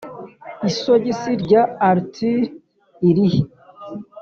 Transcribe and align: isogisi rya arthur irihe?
isogisi 0.69 1.31
rya 1.43 1.61
arthur 1.89 2.39
irihe? 3.09 3.41